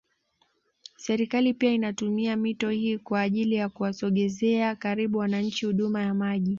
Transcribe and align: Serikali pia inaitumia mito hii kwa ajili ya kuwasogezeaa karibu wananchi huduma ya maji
Serikali 0.97 1.53
pia 1.53 1.71
inaitumia 1.71 2.35
mito 2.35 2.69
hii 2.69 2.97
kwa 2.97 3.21
ajili 3.21 3.55
ya 3.55 3.69
kuwasogezeaa 3.69 4.75
karibu 4.75 5.17
wananchi 5.17 5.65
huduma 5.65 6.01
ya 6.01 6.13
maji 6.13 6.49